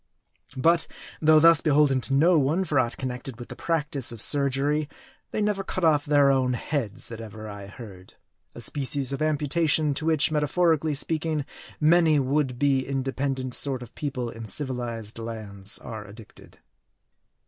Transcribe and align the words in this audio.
But, 0.57 0.87
though 1.21 1.39
thus 1.39 1.61
beholden 1.61 2.01
to 2.01 2.13
no 2.15 2.39
one 2.39 2.65
for 2.65 2.79
aught 2.79 2.97
connected 2.97 3.37
with 3.39 3.49
the 3.49 3.55
practice 3.55 4.11
of 4.11 4.19
surgery, 4.19 4.89
they 5.29 5.41
never 5.41 5.63
cut 5.63 5.83
off 5.85 6.05
their 6.07 6.31
own 6.31 6.53
heads, 6.53 7.07
that 7.09 7.21
ever 7.21 7.47
I 7.47 7.67
heard; 7.67 8.15
a 8.55 8.61
species 8.61 9.13
of 9.13 9.19
amputa 9.21 9.69
tion 9.69 9.93
to 9.93 10.07
which, 10.07 10.31
metaphorically 10.31 10.95
speaking, 10.95 11.45
many 11.79 12.17
would 12.17 12.57
be 12.57 12.79
in 12.79 13.03
dependent 13.03 13.53
sort 13.53 13.83
of 13.83 13.93
people 13.93 14.31
in 14.31 14.45
civilized 14.45 15.19
lands 15.19 15.77
are 15.77 16.03
addicted. 16.03 16.57